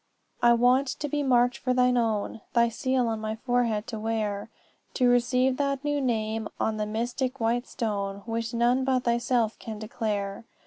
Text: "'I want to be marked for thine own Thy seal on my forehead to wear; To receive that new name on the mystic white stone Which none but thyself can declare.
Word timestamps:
"'I 0.41 0.53
want 0.53 0.87
to 0.87 1.07
be 1.07 1.21
marked 1.21 1.59
for 1.59 1.75
thine 1.75 1.95
own 1.95 2.41
Thy 2.53 2.69
seal 2.69 3.07
on 3.07 3.21
my 3.21 3.35
forehead 3.35 3.85
to 3.85 3.99
wear; 3.99 4.49
To 4.95 5.07
receive 5.07 5.57
that 5.57 5.83
new 5.83 6.01
name 6.01 6.47
on 6.59 6.77
the 6.77 6.87
mystic 6.87 7.39
white 7.39 7.67
stone 7.67 8.23
Which 8.25 8.51
none 8.51 8.83
but 8.83 9.03
thyself 9.03 9.59
can 9.59 9.77
declare. 9.77 10.43